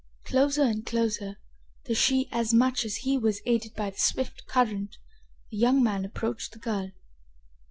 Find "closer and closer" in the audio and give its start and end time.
0.23-1.37